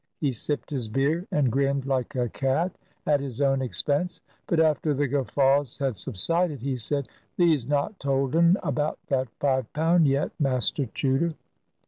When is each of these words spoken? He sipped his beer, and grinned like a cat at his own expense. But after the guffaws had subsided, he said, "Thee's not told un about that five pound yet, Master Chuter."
He 0.19 0.31
sipped 0.31 0.71
his 0.71 0.87
beer, 0.89 1.27
and 1.31 1.51
grinned 1.51 1.85
like 1.85 2.15
a 2.15 2.27
cat 2.27 2.71
at 3.05 3.19
his 3.19 3.39
own 3.39 3.61
expense. 3.61 4.19
But 4.47 4.59
after 4.59 4.95
the 4.95 5.07
guffaws 5.07 5.77
had 5.77 5.95
subsided, 5.95 6.59
he 6.63 6.75
said, 6.75 7.07
"Thee's 7.37 7.67
not 7.67 7.99
told 7.99 8.35
un 8.35 8.57
about 8.63 8.97
that 9.09 9.29
five 9.39 9.71
pound 9.73 10.07
yet, 10.07 10.31
Master 10.39 10.87
Chuter." 10.87 11.35